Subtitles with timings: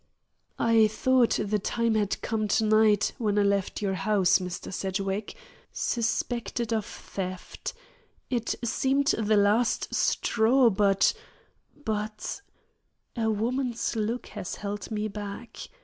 [0.57, 4.73] I thought the time had come to night when I left your house, Mr.
[4.73, 5.35] Sedgwick,
[5.71, 7.75] suspected of theft.
[8.27, 11.13] It seemed the last straw; but
[11.85, 12.41] but
[13.15, 15.57] a woman's look has held me back.